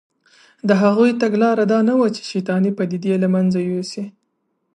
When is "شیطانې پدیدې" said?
2.31-3.13